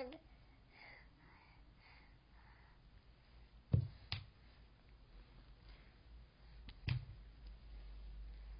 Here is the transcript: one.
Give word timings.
one. 0.00 0.29